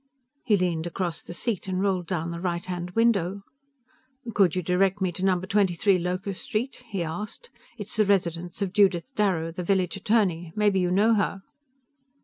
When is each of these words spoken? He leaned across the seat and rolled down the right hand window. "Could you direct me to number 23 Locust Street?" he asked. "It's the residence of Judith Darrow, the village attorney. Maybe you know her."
He 0.43 0.57
leaned 0.57 0.87
across 0.87 1.21
the 1.21 1.31
seat 1.31 1.67
and 1.67 1.79
rolled 1.79 2.07
down 2.07 2.31
the 2.31 2.39
right 2.39 2.65
hand 2.65 2.89
window. 2.95 3.43
"Could 4.33 4.55
you 4.55 4.63
direct 4.63 4.99
me 4.99 5.11
to 5.11 5.23
number 5.23 5.45
23 5.45 5.99
Locust 5.99 6.41
Street?" 6.41 6.81
he 6.87 7.03
asked. 7.03 7.51
"It's 7.77 7.97
the 7.97 8.05
residence 8.05 8.63
of 8.63 8.73
Judith 8.73 9.13
Darrow, 9.13 9.51
the 9.51 9.63
village 9.63 9.95
attorney. 9.95 10.53
Maybe 10.55 10.79
you 10.79 10.89
know 10.89 11.13
her." 11.13 11.43